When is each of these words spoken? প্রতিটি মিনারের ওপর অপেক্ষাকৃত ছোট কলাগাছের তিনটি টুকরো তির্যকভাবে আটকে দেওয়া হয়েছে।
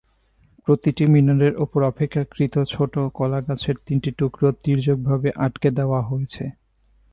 প্রতিটি 0.67 1.03
মিনারের 1.05 1.53
ওপর 1.55 1.79
অপেক্ষাকৃত 1.83 2.55
ছোট 2.67 2.93
কলাগাছের 3.13 3.75
তিনটি 3.85 4.09
টুকরো 4.19 4.47
তির্যকভাবে 4.63 5.29
আটকে 5.45 5.69
দেওয়া 5.71 5.99
হয়েছে। 6.09 6.43